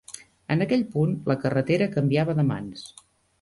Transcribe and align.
En 0.53 0.63
aquell 0.65 0.85
punt, 0.95 1.11
la 1.33 1.35
carretera 1.43 1.89
canviava 1.97 2.37
de 2.41 2.47
mans. 2.49 2.89